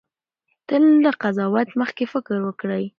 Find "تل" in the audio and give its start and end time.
0.67-0.83